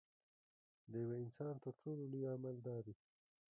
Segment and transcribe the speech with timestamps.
[0.91, 2.95] د یوه انسان تر ټولو لوی عمل دا دی.